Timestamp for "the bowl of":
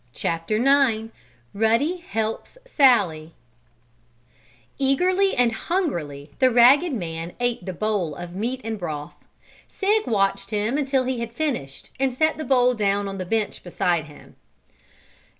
7.63-8.33